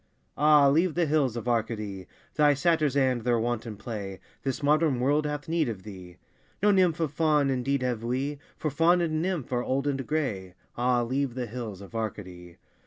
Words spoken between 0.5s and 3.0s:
leave the hills of Arcady, Thy satyrs